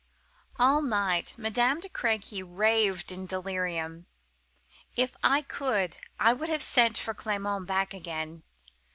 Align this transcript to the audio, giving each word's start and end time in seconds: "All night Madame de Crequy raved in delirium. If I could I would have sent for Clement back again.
"All 0.57 0.81
night 0.81 1.35
Madame 1.37 1.79
de 1.79 1.87
Crequy 1.87 2.41
raved 2.41 3.11
in 3.11 3.27
delirium. 3.27 4.07
If 4.95 5.15
I 5.23 5.43
could 5.43 5.97
I 6.19 6.33
would 6.33 6.49
have 6.49 6.63
sent 6.63 6.97
for 6.97 7.13
Clement 7.13 7.67
back 7.67 7.93
again. 7.93 8.41